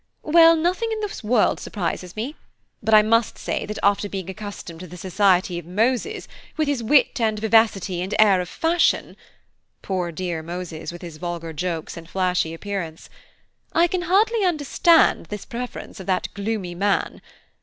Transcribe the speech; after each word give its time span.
Well, 0.23 0.55
nothing 0.55 0.91
in 0.91 0.99
this 1.01 1.23
world 1.23 1.59
surprises 1.59 2.15
me; 2.15 2.35
but 2.81 2.95
I 2.95 3.03
must 3.03 3.37
say 3.37 3.67
that 3.67 3.77
after 3.83 4.09
being 4.09 4.31
accustomed 4.31 4.79
to 4.79 4.87
the 4.87 4.97
society 4.97 5.59
of 5.59 5.65
Moses, 5.67 6.27
with 6.57 6.67
his 6.67 6.81
wit 6.81 7.21
and 7.21 7.37
vivacity 7.37 8.01
and 8.01 8.15
air 8.17 8.41
of 8.41 8.49
fashion" 8.49 9.15
(poor 9.83 10.11
dear 10.11 10.41
Moses, 10.41 10.91
with 10.91 11.03
his 11.03 11.17
vulgar 11.17 11.53
jokes 11.53 11.97
and 11.97 12.09
flashy 12.09 12.51
appearance), 12.51 13.11
"I 13.73 13.85
can 13.85 14.01
hardly 14.01 14.43
understand 14.43 15.27
this 15.27 15.45
preference 15.45 15.99
of 15.99 16.07
that 16.07 16.29
gloomy 16.33 16.73
man. 16.73 17.21